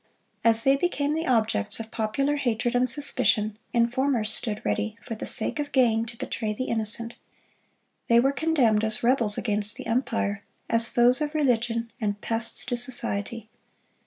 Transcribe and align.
As 0.43 0.63
they 0.63 0.75
became 0.75 1.13
the 1.13 1.27
objects 1.27 1.79
of 1.79 1.91
popular 1.91 2.37
hatred 2.37 2.73
and 2.73 2.89
suspicion, 2.89 3.59
informers 3.71 4.33
stood 4.33 4.59
ready, 4.65 4.97
for 4.99 5.13
the 5.13 5.27
sake 5.27 5.59
of 5.59 5.71
gain, 5.71 6.07
to 6.07 6.17
betray 6.17 6.53
the 6.53 6.63
innocent. 6.63 7.19
They 8.07 8.19
were 8.19 8.31
condemned 8.31 8.83
as 8.83 9.03
rebels 9.03 9.37
against 9.37 9.75
the 9.75 9.85
empire, 9.85 10.41
as 10.71 10.89
foes 10.89 11.21
of 11.21 11.35
religion, 11.35 11.91
and 12.01 12.19
pests 12.19 12.65
to 12.65 12.77
society. 12.77 13.47